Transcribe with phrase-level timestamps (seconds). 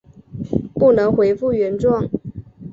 [0.73, 2.09] 不能回复原状